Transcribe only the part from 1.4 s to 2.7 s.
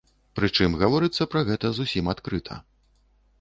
гэта зусім адкрыта.